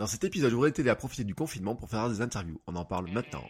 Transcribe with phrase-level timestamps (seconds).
[0.00, 2.58] Dans cet épisode, je voudrais t'aider à profiter du confinement pour faire des interviews.
[2.66, 3.44] On en parle maintenant.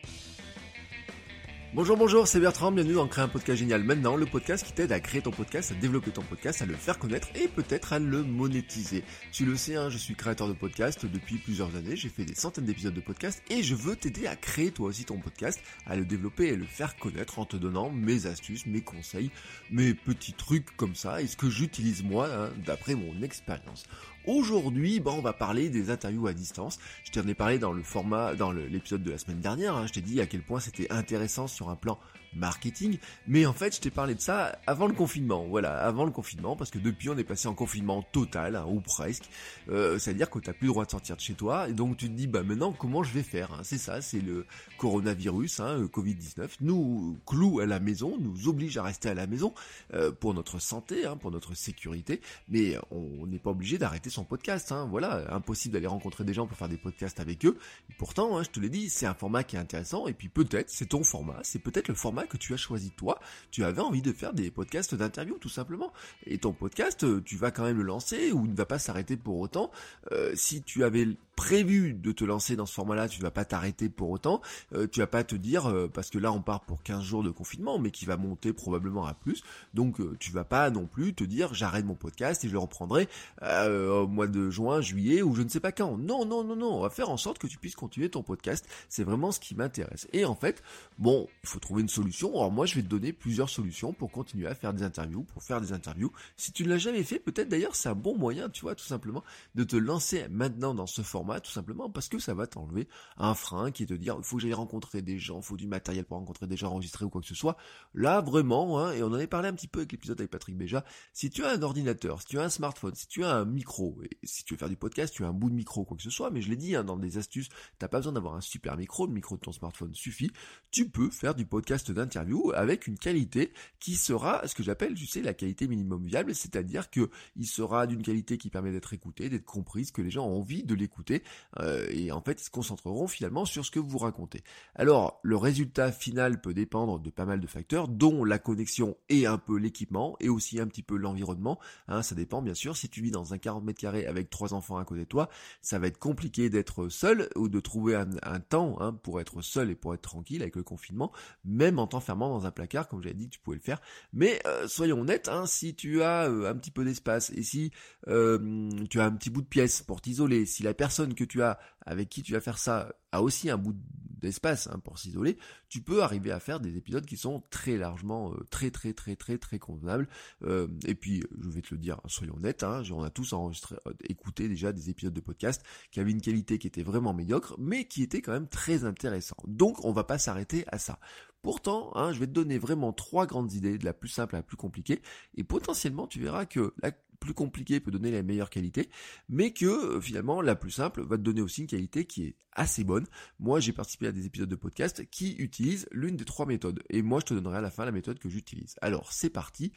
[1.73, 4.91] Bonjour, bonjour, c'est Bertrand, bienvenue dans Créer un podcast génial maintenant, le podcast qui t'aide
[4.91, 8.01] à créer ton podcast, à développer ton podcast, à le faire connaître et peut-être à
[8.01, 9.05] le monétiser.
[9.31, 12.35] Tu le sais, hein, je suis créateur de podcast depuis plusieurs années, j'ai fait des
[12.35, 15.95] centaines d'épisodes de podcast et je veux t'aider à créer toi aussi ton podcast, à
[15.95, 19.31] le développer et le faire connaître en te donnant mes astuces, mes conseils,
[19.71, 23.85] mes petits trucs comme ça et ce que j'utilise moi hein, d'après mon expérience.
[24.27, 26.79] Aujourd'hui, bon, on va parler des interviews à distance.
[27.05, 29.75] Je t'en ai parlé dans le format, dans l'épisode de la semaine dernière.
[29.75, 29.87] Hein.
[29.87, 31.99] je t'ai dit à quel point c'était intéressant sur un plan
[32.35, 36.11] marketing, mais en fait je t'ai parlé de ça avant le confinement, voilà, avant le
[36.11, 39.29] confinement, parce que depuis on est passé en confinement total, hein, ou presque,
[39.69, 42.07] euh, c'est-à-dire que t'as plus le droit de sortir de chez toi, et donc tu
[42.07, 43.61] te dis, bah maintenant comment je vais faire hein?
[43.63, 44.47] C'est ça, c'est le
[44.79, 49.53] coronavirus, hein, Covid-19, nous cloue à la maison, nous oblige à rester à la maison,
[49.95, 54.25] euh, pour notre santé, hein, pour notre sécurité, mais on n'est pas obligé d'arrêter son
[54.25, 57.57] podcast, voilà, impossible d'aller rencontrer des gens pour faire des podcasts avec eux,
[57.91, 60.71] et pourtant, je te l'ai dit, c'est un format qui est intéressant, et puis peut-être,
[60.71, 64.03] c'est ton format, c'est peut-être le format que tu as choisi toi, tu avais envie
[64.03, 65.93] de faire des podcasts d'interview tout simplement.
[66.27, 68.79] Et ton podcast, euh, tu vas quand même le lancer ou il ne va pas
[68.79, 69.71] s'arrêter pour autant.
[70.13, 71.09] Euh, si tu avais
[71.41, 74.43] prévu de te lancer dans ce format-là, tu vas pas t'arrêter pour autant,
[74.75, 77.23] euh, tu vas pas te dire, euh, parce que là on part pour 15 jours
[77.23, 80.85] de confinement, mais qui va monter probablement à plus, donc euh, tu vas pas non
[80.85, 83.09] plus te dire j'arrête mon podcast et je le reprendrai
[83.41, 85.97] au mois de juin, juillet ou je ne sais pas quand.
[85.97, 88.69] Non, non, non, non, on va faire en sorte que tu puisses continuer ton podcast,
[88.91, 90.09] c'est vraiment ce qui m'intéresse.
[90.13, 90.63] Et en fait,
[90.99, 94.11] bon, il faut trouver une solution, alors moi je vais te donner plusieurs solutions pour
[94.11, 96.13] continuer à faire des interviews, pour faire des interviews.
[96.37, 98.85] Si tu ne l'as jamais fait, peut-être d'ailleurs c'est un bon moyen, tu vois, tout
[98.85, 99.25] simplement,
[99.55, 103.35] de te lancer maintenant dans ce format tout simplement parce que ça va t'enlever un
[103.35, 106.17] frein qui est de dire faut que j'aille rencontrer des gens, faut du matériel pour
[106.17, 107.57] rencontrer des gens enregistrés ou quoi que ce soit.
[107.95, 110.57] Là vraiment, hein, et on en avait parlé un petit peu avec l'épisode avec Patrick
[110.57, 113.45] Béja, si tu as un ordinateur, si tu as un smartphone, si tu as un
[113.45, 115.97] micro, et si tu veux faire du podcast, tu as un bout de micro, quoi
[115.97, 118.35] que ce soit, mais je l'ai dit hein, dans des astuces, t'as pas besoin d'avoir
[118.35, 120.33] un super micro, le micro de ton smartphone suffit,
[120.71, 125.07] tu peux faire du podcast d'interview avec une qualité qui sera ce que j'appelle, tu
[125.07, 129.29] sais, la qualité minimum viable, c'est-à-dire que il sera d'une qualité qui permet d'être écouté,
[129.29, 131.20] d'être comprise, que les gens ont envie de l'écouter,
[131.59, 134.43] euh, et en fait ils se concentreront finalement sur ce que vous racontez.
[134.75, 139.27] Alors le résultat final peut dépendre de pas mal de facteurs, dont la connexion et
[139.27, 142.89] un peu l'équipement, et aussi un petit peu l'environnement, hein, ça dépend bien sûr, si
[142.89, 145.29] tu vis dans un 40 mètres carrés avec trois enfants à côté de toi,
[145.63, 149.71] ça va être compliqué d'être seul ou de trouver un, temps hein, pour être seul
[149.71, 151.13] et pour être tranquille avec le confinement,
[151.45, 153.81] même en t'enfermant dans un placard, comme j'avais dit tu pouvais le faire,
[154.13, 157.71] mais euh, soyons honnêtes, hein, si tu as euh, un petit peu d'espace et si
[158.07, 161.59] tu as un petit bout de pièce pour t'isoler, si la personne que tu as,
[161.85, 163.75] avec qui tu vas faire ça, a aussi un bout
[164.21, 165.39] d'espace hein, pour s'isoler,
[165.69, 169.17] tu peux arriver à faire des épisodes qui sont très largement, euh, très très très
[169.17, 170.09] très très convenables.
[170.45, 173.77] Euh, et puis, je vais te le dire, soyons honnêtes, hein, on a tous enregistré,
[173.87, 177.57] euh, écouté déjà des épisodes de podcast qui avaient une qualité qui était vraiment médiocre,
[177.59, 179.37] mais qui était quand même très intéressant.
[179.47, 181.01] Donc, on va pas s'arrêter à ça.
[181.43, 184.39] Pourtant, hein, je vais te donner vraiment trois grandes idées, de la plus simple à
[184.39, 185.01] la plus compliquée,
[185.37, 188.91] et potentiellement tu verras que la plus compliquée peut donner la meilleure qualité,
[189.29, 192.37] mais que euh, finalement la plus simple va te donner aussi une qualité qui est
[192.53, 193.07] assez bonne.
[193.39, 197.03] Moi j'ai participé à des épisodes de podcast qui utilisent l'une des trois méthodes, et
[197.03, 198.77] moi je te donnerai à la fin la méthode que j'utilise.
[198.81, 199.73] Alors c'est parti,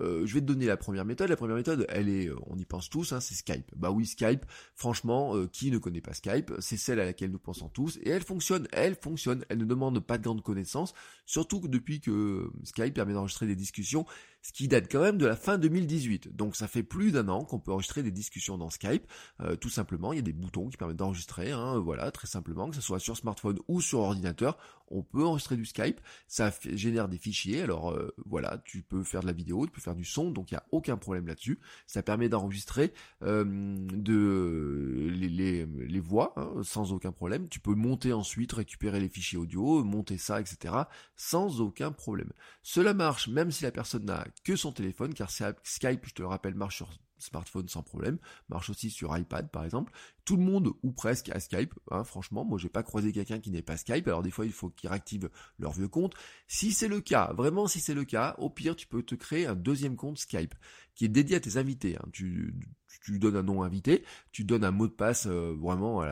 [0.00, 1.28] euh, je vais te donner la première méthode.
[1.28, 3.70] La première méthode, elle est, euh, on y pense tous, hein, c'est Skype.
[3.76, 6.52] Bah oui, Skype, franchement, qui ne connaît pas Skype?
[6.60, 10.00] C'est celle à laquelle nous pensons tous, et elle fonctionne, elle fonctionne, elle ne demande
[10.00, 14.06] pas de grandes connaissances, surtout depuis que Skype permet d'enregistrer des discussions,
[14.46, 16.36] ce qui date quand même de la fin 2018.
[16.36, 19.04] Donc ça fait plus d'un an qu'on peut enregistrer des discussions dans Skype.
[19.40, 22.70] Euh, tout simplement, il y a des boutons qui permettent d'enregistrer, hein, voilà, très simplement,
[22.70, 24.56] que ce soit sur smartphone ou sur ordinateur,
[24.88, 26.00] on peut enregistrer du Skype.
[26.28, 29.80] Ça génère des fichiers, alors euh, voilà, tu peux faire de la vidéo, tu peux
[29.94, 31.58] du son, donc il n'y a aucun problème là-dessus.
[31.86, 32.92] Ça permet d'enregistrer
[33.22, 37.48] euh, de les, les, voix hein, sans aucun problème.
[37.48, 40.74] Tu peux monter ensuite, récupérer les fichiers audio, monter ça, etc.
[41.16, 42.32] sans aucun problème.
[42.62, 46.28] Cela marche même si la personne n'a que son téléphone, car Skype, je te le
[46.28, 48.18] rappelle, marche sur smartphone sans problème,
[48.48, 49.92] marche aussi sur iPad par exemple.
[50.24, 53.50] Tout le monde ou presque a Skype, hein, franchement, moi j'ai pas croisé quelqu'un qui
[53.50, 56.14] n'ait pas Skype, alors des fois il faut qu'ils réactivent leur vieux compte.
[56.48, 59.46] Si c'est le cas, vraiment si c'est le cas, au pire tu peux te créer
[59.46, 60.54] un deuxième compte Skype
[60.96, 61.96] qui est dédié à tes invités.
[61.96, 62.08] Hein.
[62.12, 62.54] Tu,
[63.02, 64.02] tu, donnes un nom invité,
[64.32, 66.02] tu donnes un mot de passe euh, vraiment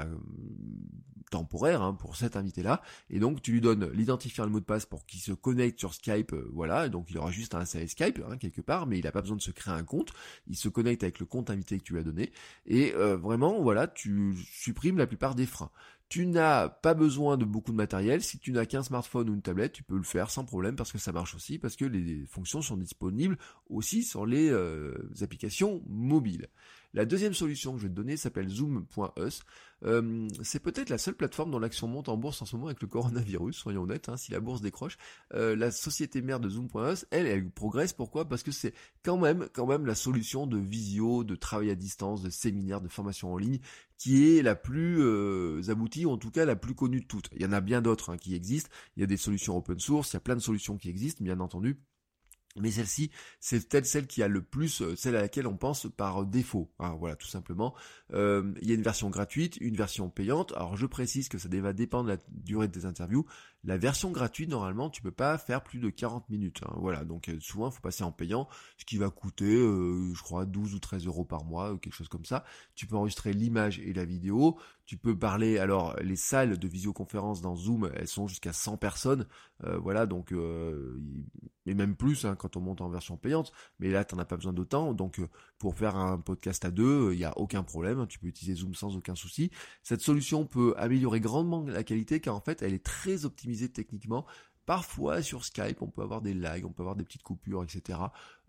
[1.31, 4.86] temporaire hein, pour cet invité-là, et donc tu lui donnes l'identifiant le mot de passe
[4.86, 8.20] pour qu'il se connecte sur Skype, euh, voilà, donc il aura juste un SAE Skype
[8.28, 10.12] hein, quelque part, mais il n'a pas besoin de se créer un compte,
[10.46, 12.31] il se connecte avec le compte invité que tu lui as donné,
[12.66, 15.70] et euh, vraiment, voilà, tu supprimes la plupart des freins.
[16.09, 18.23] Tu n'as pas besoin de beaucoup de matériel.
[18.23, 20.93] Si tu n'as qu'un smartphone ou une tablette, tu peux le faire sans problème parce
[20.93, 25.83] que ça marche aussi, parce que les fonctions sont disponibles aussi sur les euh, applications
[25.89, 26.49] mobiles.
[26.94, 29.43] La deuxième solution que je vais te donner s'appelle Zoom.us.
[29.85, 32.81] Euh, c'est peut-être la seule plateforme dont l'action monte en bourse en ce moment avec
[32.81, 34.96] le coronavirus, soyons honnêtes, hein, si la bourse décroche.
[35.35, 37.93] Euh, la société mère de Zoom.us, elle, elle progresse.
[37.93, 38.29] Pourquoi?
[38.29, 42.23] Parce que c'est quand même, quand même la solution de visio, de travail à distance,
[42.23, 43.58] de séminaire, de formation en ligne
[43.99, 47.29] qui est la plus euh, aboutie, ou en tout cas la plus connue de toutes.
[47.32, 49.79] Il y en a bien d'autres hein, qui existent, il y a des solutions open
[49.79, 51.79] source, il y a plein de solutions qui existent, bien entendu,
[52.56, 53.11] mais celle-ci,
[53.41, 56.71] c'est peut-être celle qui a le plus, euh, celle à laquelle on pense par défaut.
[56.79, 57.75] Hein, voilà, tout simplement.
[58.12, 60.53] Euh, il y a une version gratuite, une version payante.
[60.53, 63.27] Alors je précise que ça va dépendre de la durée de tes interviews.
[63.64, 66.61] La version gratuite, normalement, tu peux pas faire plus de 40 minutes.
[66.64, 70.22] Hein, voilà, donc euh, souvent, il faut passer en payant, ce qui va coûter, je
[70.22, 72.44] crois, 12 ou 13 euros par mois, quelque chose comme ça.
[72.75, 74.58] Tu peux enregistrer l'image et la vidéo.
[74.87, 79.26] Tu peux parler, alors les salles de visioconférence dans Zoom, elles sont jusqu'à 100 personnes.
[79.61, 80.32] voilà, donc,
[81.67, 84.25] et même plus, hein, quand on monte en version payante, mais là tu n'en as
[84.25, 85.28] pas besoin d'autant, donc euh,
[85.59, 88.61] pour faire un podcast à deux, il n'y a aucun problème, hein, tu peux utiliser
[88.61, 89.51] Zoom sans aucun souci.
[89.83, 94.27] Cette solution peut améliorer grandement la qualité car en fait elle est très optimisée techniquement.
[94.67, 97.99] Parfois sur Skype on peut avoir des lags, on peut avoir des petites coupures, etc.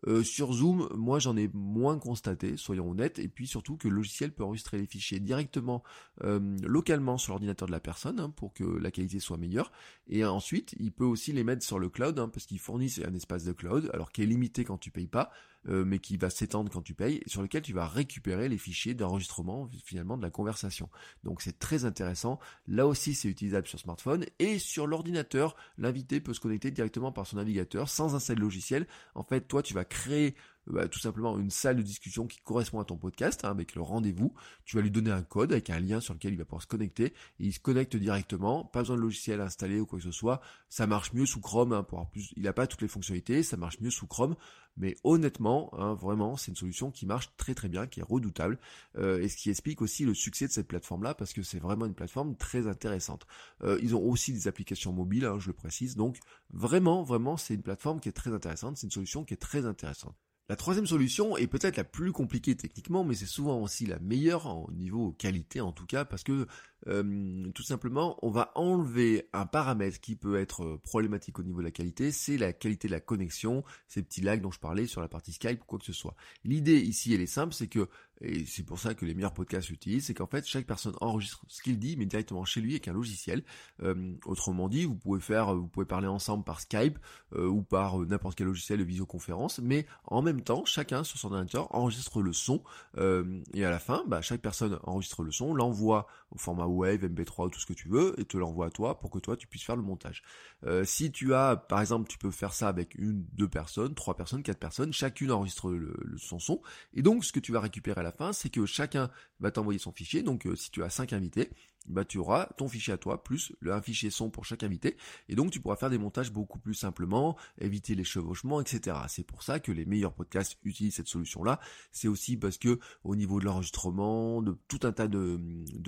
[0.08, 3.96] Euh, sur Zoom, moi j'en ai moins constaté, soyons honnêtes, et puis surtout que le
[3.96, 5.84] logiciel peut enregistrer les fichiers directement
[6.24, 9.72] euh, localement sur l'ordinateur de la personne hein, pour que la qualité soit meilleure.
[10.08, 13.14] Et ensuite, il peut aussi les mettre sur le cloud hein, parce qu'il fournit un
[13.14, 15.32] espace de cloud, alors qui est limité quand tu payes pas,
[15.68, 18.58] euh, mais qui va s'étendre quand tu payes, et sur lequel tu vas récupérer les
[18.58, 20.90] fichiers d'enregistrement finalement de la conversation.
[21.24, 22.40] Donc c'est très intéressant.
[22.68, 25.56] Là aussi, c'est utilisable sur smartphone et sur l'ordinateur.
[25.80, 28.86] L'invité peut se connecter directement par son navigateur sans un seul logiciel.
[29.16, 30.36] En fait, toi, tu vas créer
[30.68, 33.82] bah, tout simplement une salle de discussion qui correspond à ton podcast, hein, avec le
[33.82, 34.34] rendez-vous.
[34.66, 36.68] Tu vas lui donner un code avec un lien sur lequel il va pouvoir se
[36.68, 37.14] connecter.
[37.40, 40.42] Il se connecte directement, pas besoin de logiciel installé ou quoi que ce soit.
[40.70, 42.34] Ça marche mieux sous Chrome, hein, pour plus.
[42.36, 44.36] Il n'a pas toutes les fonctionnalités, ça marche mieux sous Chrome.
[44.78, 48.60] Mais honnêtement, hein, vraiment, c'est une solution qui marche très très bien, qui est redoutable,
[48.98, 51.86] euh, et ce qui explique aussi le succès de cette plateforme-là, parce que c'est vraiment
[51.86, 53.26] une plateforme très intéressante.
[53.64, 56.18] Euh, ils ont aussi des applications mobiles, je le précise, donc
[56.50, 59.66] vraiment, vraiment, c'est une plateforme qui est très intéressante, c'est une solution qui est très
[59.66, 60.16] intéressante.
[60.48, 64.46] La troisième solution est peut-être la plus compliquée techniquement, mais c'est souvent aussi la meilleure
[64.46, 66.46] au niveau qualité en tout cas, parce que
[66.88, 71.60] euh, tout simplement, on va enlever un paramètre qui peut être euh, problématique au niveau
[71.60, 74.86] de la qualité, c'est la qualité de la connexion, ces petits lags dont je parlais
[74.86, 76.16] sur la partie Skype ou quoi que ce soit.
[76.44, 77.88] L'idée ici, elle est simple, c'est que,
[78.22, 81.44] et c'est pour ça que les meilleurs podcasts utilisent, c'est qu'en fait, chaque personne enregistre
[81.48, 83.44] ce qu'il dit, mais directement chez lui avec un logiciel.
[83.82, 87.00] Euh, autrement dit, vous pouvez faire, vous pouvez parler ensemble par Skype
[87.36, 91.74] ou par n'importe quel logiciel de visioconférence, mais en même temps, chacun sur son ordinateur
[91.76, 92.64] enregistre le son,
[92.98, 97.46] et à la fin, bah, chaque personne enregistre le son, l'envoie au format Wave, MP3
[97.46, 99.48] ou tout ce que tu veux, et te l'envoie à toi pour que toi tu
[99.48, 100.24] puisses faire le montage.
[100.66, 104.16] Euh, si tu as, par exemple, tu peux faire ça avec une, deux personnes, trois
[104.16, 106.62] personnes, quatre personnes, chacune enregistre le, son son,
[106.94, 109.80] et donc ce que tu vas récupérer à la fin, c'est que chacun va t'envoyer
[109.80, 111.50] son fichier, donc euh, si tu as cinq invités,
[111.88, 114.98] bah tu auras ton fichier à toi plus un fichier son pour chaque invité
[115.30, 118.98] et donc tu pourras faire des montages beaucoup plus simplement, éviter les chevauchements, etc.
[119.08, 121.60] C'est pour ça que les meilleurs podcasts utilisent cette solution là.
[121.92, 125.40] C'est aussi parce que au niveau de l'enregistrement, de tout un tas de,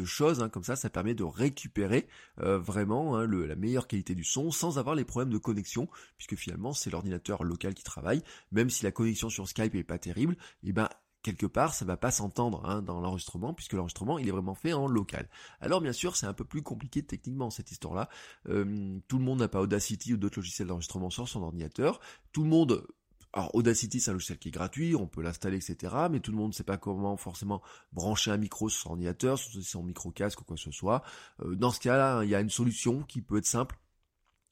[0.05, 2.07] choses hein, comme ça, ça permet de récupérer
[2.39, 6.35] euh, vraiment hein, la meilleure qualité du son sans avoir les problèmes de connexion puisque
[6.35, 8.23] finalement c'est l'ordinateur local qui travaille.
[8.53, 10.87] Même si la connexion sur Skype est pas terrible, et eh ben
[11.27, 14.71] quelque part, ça va pas s'entendre hein, dans l'enregistrement, puisque l'enregistrement, il est vraiment fait
[14.71, 15.27] en local.
[15.59, 18.07] Alors bien sûr, c'est un peu plus compliqué techniquement cette histoire-là.
[18.47, 21.99] Euh, tout le monde n'a pas Audacity ou d'autres logiciels d'enregistrement sur son ordinateur.
[22.31, 22.87] Tout le monde
[23.37, 25.95] alors Audacity c'est un logiciel qui est gratuit, on peut l'installer, etc.
[26.09, 27.61] Mais tout le monde ne sait pas comment forcément
[27.93, 31.03] brancher un micro sur son ordinateur, sur son micro casque ou quoi que ce soit.
[31.41, 33.77] Euh, dans ce cas-là, il y a une solution qui peut être simple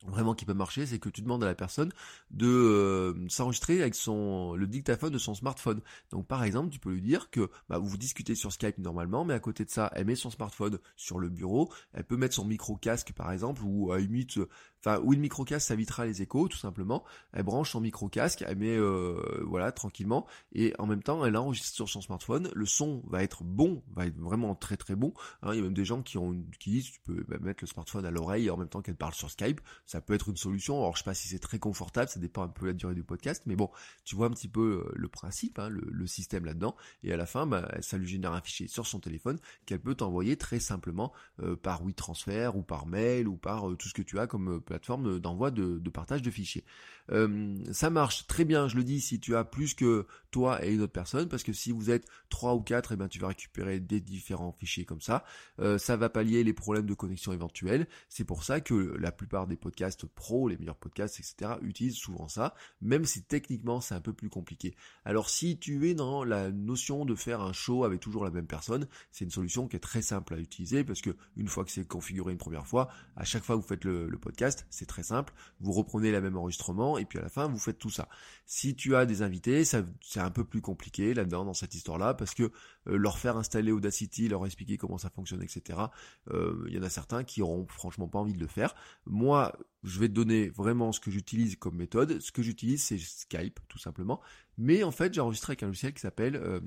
[0.08, 1.92] vraiment qui peut marcher, c'est que tu demandes à la personne
[2.32, 5.82] de euh, s'enregistrer avec son le dictaphone de son smartphone.
[6.12, 9.34] Donc par exemple, tu peux lui dire que bah, vous discutez sur Skype normalement, mais
[9.34, 12.46] à côté de ça, elle met son smartphone sur le bureau, elle peut mettre son
[12.46, 14.40] micro casque par exemple, ou à limite
[14.86, 17.04] enfin où une micro casque ça évitera les échos tout simplement.
[17.34, 21.36] Elle branche son micro casque, elle met euh, voilà tranquillement et en même temps elle
[21.36, 22.50] enregistre sur son smartphone.
[22.54, 25.14] Le son va être bon, va être vraiment très très bon.
[25.42, 27.64] Hein, il y a même des gens qui ont qui disent tu peux bah, mettre
[27.64, 29.62] le smartphone à l'oreille en même temps qu'elle parle sur Skype.
[29.86, 30.80] Ça peut être une solution.
[30.80, 32.96] Alors je sais pas si c'est très confortable, ça dépend un peu de la durée
[32.96, 33.70] du podcast, mais bon
[34.04, 36.76] tu vois un petit peu euh, le principe, hein, le, système là-dedans.
[37.04, 39.96] Et à la fin bah, ça lui génère un fichier sur son téléphone qu'elle peut
[39.96, 41.12] t'envoyer très simplement
[41.42, 45.20] euh, par WeTransfer ou par mail ou par tout ce que tu as comme plateforme
[45.20, 46.66] d'envoi de, partage de fichiers.
[47.12, 50.74] Euh, ça marche très bien, je le dis, si tu as plus que toi et
[50.74, 53.20] une autre personne, parce que si vous êtes trois ou quatre, et eh bien tu
[53.20, 55.24] vas récupérer des différents fichiers comme ça.
[55.60, 57.88] Euh, ça va pallier les problèmes de connexion éventuels.
[58.10, 61.54] C'est pour ça que la plupart des podcasts pro, les meilleurs podcasts, etc.
[61.62, 64.76] utilisent souvent ça, même si techniquement c'est un peu plus compliqué.
[65.06, 68.48] Alors si tu es dans la notion de faire un show avec toujours la même
[68.48, 71.72] personne, c'est une solution qui est très simple à utiliser parce que une fois que
[71.72, 75.04] c'est configuré une première fois, à chaque fois que vous faites le podcast, c'est très
[75.04, 78.08] simple, vous reprenez la même enregistrement et puis à la fin vous faites tout ça.
[78.46, 79.84] Si tu as des invités, c'est
[80.18, 84.28] un peu plus compliqué là-dedans dans cette histoire-là parce que euh, leur faire installer Audacity,
[84.28, 85.80] leur expliquer comment ça fonctionne, etc.
[86.32, 88.76] Euh, il y en a certains qui auront franchement pas envie de le faire.
[89.06, 92.20] Moi, je vais te donner vraiment ce que j'utilise comme méthode.
[92.20, 94.20] Ce que j'utilise, c'est Skype, tout simplement.
[94.58, 96.60] Mais en fait, j'ai enregistré avec un logiciel qui s'appelle euh,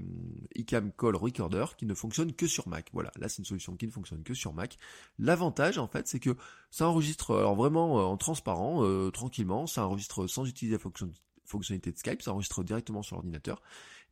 [0.54, 2.88] iCam Call Recorder, qui ne fonctionne que sur Mac.
[2.92, 4.78] Voilà, là c'est une solution qui ne fonctionne que sur Mac.
[5.18, 6.36] L'avantage, en fait, c'est que
[6.70, 11.10] ça enregistre, alors vraiment en transparent, tranquillement, ça enregistre sans utiliser la fonction
[11.48, 13.62] fonctionnalité de Skype, ça enregistre directement sur l'ordinateur.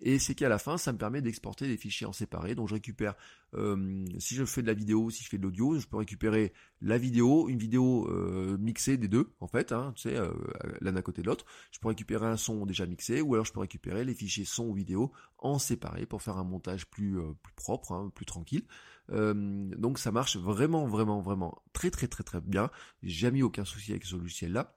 [0.00, 2.55] Et c'est qu'à la fin, ça me permet d'exporter des fichiers en séparé.
[2.55, 3.15] Donc je récupère,
[3.55, 6.53] euh, si je fais de la vidéo, si je fais de l'audio, je peux récupérer
[6.83, 10.31] la vidéo, une vidéo euh, mixée des deux, en fait, hein, tu sais, euh,
[10.83, 11.47] l'un à côté de l'autre.
[11.71, 14.67] Je peux récupérer un son déjà mixé, ou alors je peux récupérer les fichiers son
[14.67, 18.65] ou vidéo en séparé pour faire un montage plus, plus propre, hein, plus tranquille.
[19.09, 22.71] donc ça marche vraiment, vraiment, vraiment très, très, très, très bien.
[23.03, 24.76] J'ai jamais eu aucun souci avec ce logiciel-là.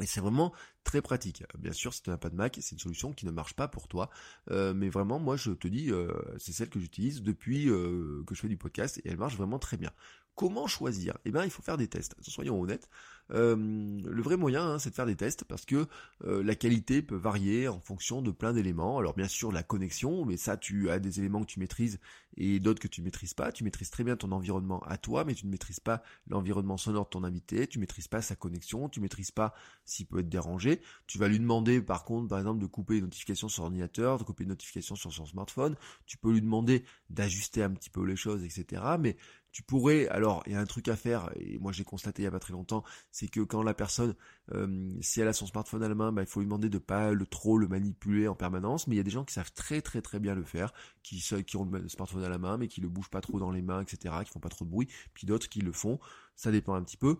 [0.00, 0.52] Et c'est vraiment
[0.84, 1.44] très pratique.
[1.58, 3.68] Bien sûr, si tu n'as pas de Mac, c'est une solution qui ne marche pas
[3.68, 4.08] pour toi.
[4.50, 8.34] Euh, mais vraiment, moi, je te dis, euh, c'est celle que j'utilise depuis euh, que
[8.34, 9.90] je fais du podcast et elle marche vraiment très bien.
[10.34, 11.18] Comment choisir?
[11.24, 12.14] Eh bien, il faut faire des tests.
[12.22, 12.88] Soyons honnêtes.
[13.30, 15.88] Le vrai moyen, hein, c'est de faire des tests parce que
[16.20, 18.98] la qualité peut varier en fonction de plein d'éléments.
[18.98, 21.98] Alors bien sûr, la connexion, mais ça, tu as des éléments que tu maîtrises
[22.36, 23.50] et d'autres que tu maîtrises pas.
[23.50, 27.06] Tu maîtrises très bien ton environnement à toi, mais tu ne maîtrises pas l'environnement sonore
[27.06, 27.66] de ton invité.
[27.66, 28.88] Tu maîtrises pas sa connexion.
[28.88, 29.54] Tu maîtrises pas
[29.84, 30.77] s'il peut être dérangé.
[31.06, 34.24] Tu vas lui demander, par contre, par exemple, de couper les notifications sur l'ordinateur, de
[34.24, 35.76] couper les notifications sur son smartphone.
[36.06, 38.82] Tu peux lui demander d'ajuster un petit peu les choses, etc.
[38.98, 39.16] Mais
[39.50, 42.24] tu pourrais, alors il y a un truc à faire, et moi j'ai constaté il
[42.24, 44.14] y a pas très longtemps, c'est que quand la personne,
[44.52, 46.78] euh, si elle a son smartphone à la main, bah, il faut lui demander de
[46.78, 49.52] pas le trop le manipuler en permanence, mais il y a des gens qui savent
[49.52, 52.68] très très très bien le faire, qui, qui ont le smartphone à la main, mais
[52.68, 54.88] qui le bougent pas trop dans les mains, etc., qui font pas trop de bruit,
[55.14, 55.98] puis d'autres qui le font,
[56.36, 57.18] ça dépend un petit peu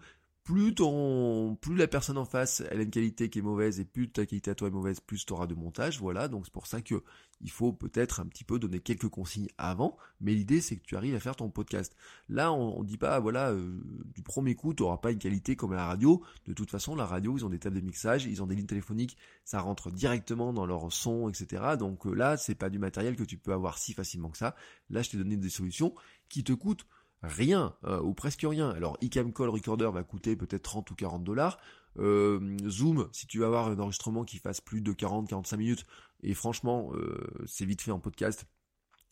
[0.48, 3.84] plus ton, plus la personne en face, elle a une qualité qui est mauvaise et
[3.84, 6.26] plus ta qualité à toi est mauvaise, plus tu auras de montage, voilà.
[6.26, 7.02] Donc c'est pour ça que
[7.42, 10.96] il faut peut-être un petit peu donner quelques consignes avant, mais l'idée c'est que tu
[10.96, 11.94] arrives à faire ton podcast.
[12.30, 13.78] Là, on, dit pas, voilà, euh,
[14.14, 16.22] du premier coup, tu n'auras pas une qualité comme la radio.
[16.46, 18.64] De toute façon, la radio, ils ont des tables de mixage, ils ont des lignes
[18.64, 21.76] téléphoniques, ça rentre directement dans leur son, etc.
[21.78, 24.56] Donc euh, là, c'est pas du matériel que tu peux avoir si facilement que ça.
[24.88, 25.94] Là, je t'ai donné des solutions
[26.30, 26.86] qui te coûtent
[27.22, 28.70] rien euh, ou presque rien.
[28.70, 31.58] Alors iCam Call Recorder va coûter peut-être 30 ou 40 dollars.
[31.98, 35.86] Euh, Zoom, si tu vas avoir un enregistrement qui fasse plus de 40-45 minutes,
[36.22, 38.46] et franchement, euh, c'est vite fait en podcast,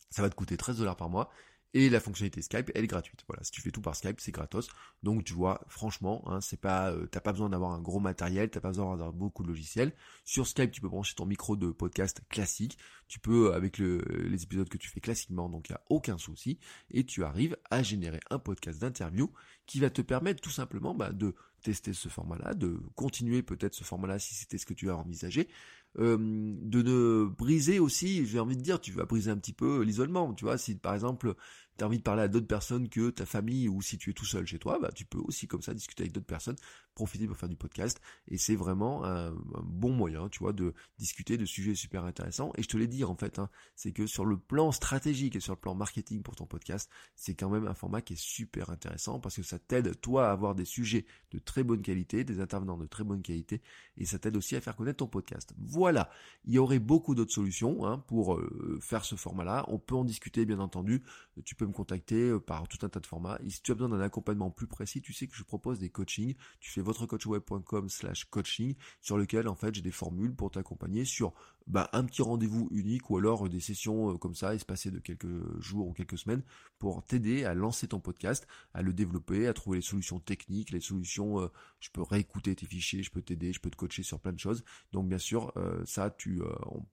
[0.09, 1.29] ça va te coûter 13 dollars par mois.
[1.73, 3.23] Et la fonctionnalité Skype, elle est gratuite.
[3.27, 4.69] Voilà, si tu fais tout par Skype, c'est gratos.
[5.03, 8.49] Donc tu vois, franchement, hein, c'est pas, euh, t'as pas besoin d'avoir un gros matériel,
[8.49, 9.93] t'as pas besoin d'avoir beaucoup de logiciels.
[10.23, 12.77] Sur Skype, tu peux brancher ton micro de podcast classique.
[13.07, 16.17] Tu peux avec le, les épisodes que tu fais classiquement, donc il y a aucun
[16.17, 16.59] souci.
[16.91, 19.31] Et tu arrives à générer un podcast d'interview
[19.65, 23.83] qui va te permettre tout simplement bah, de tester ce format-là, de continuer peut-être ce
[23.83, 25.49] format-là si c'était ce que tu as envisagé,
[25.99, 29.81] euh, de ne briser aussi, j'ai envie de dire, tu vas briser un petit peu
[29.81, 31.35] l'isolement, tu vois, si par exemple
[31.77, 34.13] tu as envie de parler à d'autres personnes que ta famille ou si tu es
[34.13, 36.55] tout seul chez toi, bah tu peux aussi comme ça discuter avec d'autres personnes,
[36.95, 39.31] profiter pour faire du podcast et c'est vraiment un,
[39.63, 43.03] bon moyen, tu vois, de discuter de sujets super intéressants et je te l'ai dit
[43.03, 46.35] en fait, hein, c'est que sur le plan stratégique et sur le plan marketing pour
[46.35, 49.99] ton podcast, c'est quand même un format qui est super intéressant parce que ça t'aide
[50.01, 53.61] toi à avoir des sujets de très bonne qualité, des intervenants de très bonne qualité
[53.97, 55.53] et ça t'aide aussi à faire connaître ton podcast.
[55.59, 56.09] Voilà,
[56.45, 59.65] il y aurait beaucoup d'autres solutions hein, pour euh, faire ce format-là.
[59.67, 61.03] On peut en discuter bien entendu.
[61.45, 63.39] Tu peux me contacter euh, par tout un tas de formats.
[63.43, 65.89] Et si tu as besoin d'un accompagnement plus précis, tu sais que je propose des
[65.89, 66.35] coachings.
[66.59, 71.33] Tu fais votrecoachweb.com slash coaching sur lequel en fait j'ai des formules pour t'accompagner sur
[71.67, 75.61] bah, un petit rendez-vous unique ou alors des sessions euh, comme ça espacées de quelques
[75.61, 76.43] jours ou quelques semaines
[76.79, 80.79] pour t'aider à lancer ton podcast, à le développer, à trouver les solutions techniques, les
[80.79, 81.47] solutions, euh,
[81.79, 84.39] je peux réécouter tes fichiers, je peux t'aider, je peux te coacher sur plein de
[84.39, 84.63] choses.
[84.91, 86.41] Donc bien sûr, euh, ça, tu,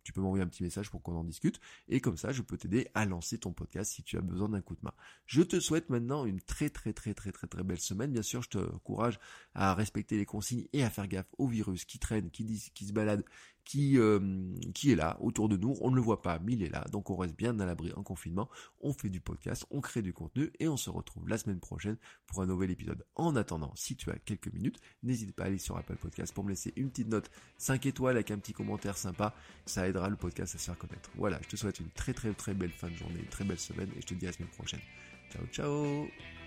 [0.03, 1.61] tu peux m'envoyer un petit message pour qu'on en discute.
[1.89, 4.61] Et comme ça, je peux t'aider à lancer ton podcast si tu as besoin d'un
[4.61, 4.95] coup de main.
[5.27, 8.13] Je te souhaite maintenant une très très très très très très belle semaine.
[8.13, 9.19] Bien sûr, je te encourage
[9.55, 12.87] à respecter les consignes et à faire gaffe aux virus qui traînent, qui, disent, qui
[12.87, 13.25] se baladent
[13.65, 14.21] qui, euh,
[14.75, 15.77] qui est là autour de nous.
[15.81, 16.85] On ne le voit pas, mais il est là.
[16.93, 18.49] Donc on reste bien à l'abri en confinement.
[18.81, 21.97] On fait du podcast, on crée du contenu et on se retrouve la semaine prochaine
[22.27, 23.05] pour un nouvel épisode.
[23.15, 26.45] En attendant, si tu as quelques minutes, n'hésite pas à aller sur Apple Podcast pour
[26.45, 29.35] me laisser une petite note 5 étoiles avec un petit commentaire sympa.
[29.67, 31.11] Ça aidera le podcast à se faire connaître.
[31.17, 33.59] Voilà, je te souhaite une très très très belle fin de journée, une très belle
[33.59, 34.81] semaine et je te dis à la semaine prochaine.
[35.31, 36.44] Ciao ciao